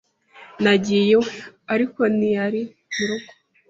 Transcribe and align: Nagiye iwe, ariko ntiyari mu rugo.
Nagiye 0.63 1.03
iwe, 1.15 1.31
ariko 1.73 1.99
ntiyari 2.15 2.61
mu 2.93 3.03
rugo. 3.09 3.31